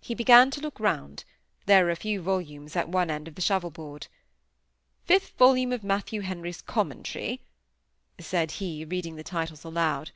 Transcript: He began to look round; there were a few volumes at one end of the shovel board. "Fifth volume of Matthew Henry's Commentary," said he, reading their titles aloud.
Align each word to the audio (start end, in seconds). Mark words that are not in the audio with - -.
He 0.00 0.14
began 0.14 0.52
to 0.52 0.60
look 0.60 0.78
round; 0.78 1.24
there 1.66 1.82
were 1.86 1.90
a 1.90 1.96
few 1.96 2.22
volumes 2.22 2.76
at 2.76 2.88
one 2.88 3.10
end 3.10 3.26
of 3.26 3.34
the 3.34 3.40
shovel 3.40 3.72
board. 3.72 4.06
"Fifth 5.04 5.36
volume 5.36 5.72
of 5.72 5.82
Matthew 5.82 6.20
Henry's 6.20 6.62
Commentary," 6.62 7.40
said 8.20 8.52
he, 8.62 8.84
reading 8.84 9.16
their 9.16 9.24
titles 9.24 9.64
aloud. 9.64 10.12